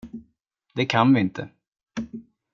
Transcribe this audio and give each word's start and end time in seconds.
Det 0.73 0.85
kan 0.85 1.13
vi 1.13 1.19
inte. 1.21 1.49